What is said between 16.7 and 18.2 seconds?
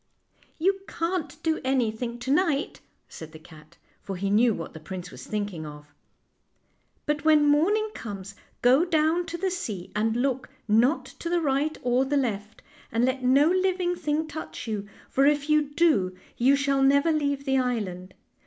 never leave the island.